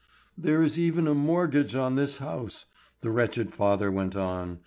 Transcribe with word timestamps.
"There 0.35 0.63
is 0.63 0.79
even 0.79 1.05
a 1.07 1.13
mortgage 1.13 1.75
on 1.75 1.93
this 1.95 2.17
house," 2.17 2.65
the 3.01 3.11
wretched 3.11 3.53
father 3.53 3.91
went 3.91 4.15
on. 4.15 4.57